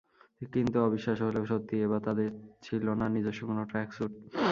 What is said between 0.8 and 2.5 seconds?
অবিশ্বাস্য হলেও সত্যি, এবার তাঁদের